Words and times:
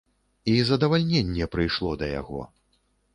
І 0.53 0.53
задаваленне 0.69 1.45
прыйшло 1.57 1.91
да 2.03 2.09
яго. 2.21 2.41